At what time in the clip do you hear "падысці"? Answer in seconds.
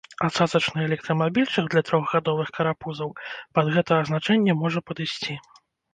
4.89-5.33